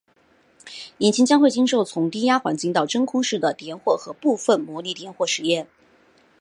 [0.97, 5.67] 引擎将会经受从低压环境到真空室的点火和部分模拟点火实验。